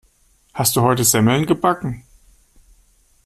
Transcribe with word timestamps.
Hast 0.55 0.75
du 0.75 0.81
heute 0.81 1.03
Semmeln 1.03 1.45
gebacken? 1.45 2.03